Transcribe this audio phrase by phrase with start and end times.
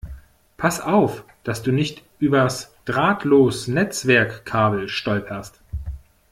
[0.57, 5.61] Pass auf, dass du nicht übers Drahtlosnetzwerk-Kabel stolperst!